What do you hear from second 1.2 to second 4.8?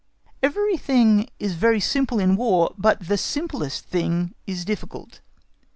is very simple in War, but the simplest thing is